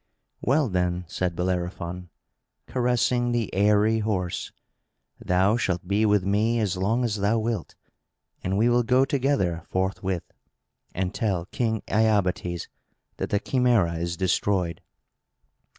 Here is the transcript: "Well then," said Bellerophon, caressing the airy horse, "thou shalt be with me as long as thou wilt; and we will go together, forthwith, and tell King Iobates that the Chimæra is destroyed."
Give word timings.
"Well 0.41 0.67
then," 0.67 1.05
said 1.07 1.35
Bellerophon, 1.35 2.09
caressing 2.65 3.31
the 3.33 3.53
airy 3.53 3.99
horse, 3.99 4.51
"thou 5.23 5.57
shalt 5.57 5.87
be 5.87 6.07
with 6.07 6.25
me 6.25 6.59
as 6.59 6.75
long 6.75 7.03
as 7.03 7.17
thou 7.17 7.37
wilt; 7.37 7.75
and 8.43 8.57
we 8.57 8.67
will 8.67 8.81
go 8.81 9.05
together, 9.05 9.61
forthwith, 9.67 10.23
and 10.95 11.13
tell 11.13 11.45
King 11.45 11.83
Iobates 11.87 12.67
that 13.17 13.29
the 13.29 13.39
Chimæra 13.39 13.99
is 13.99 14.17
destroyed." 14.17 14.81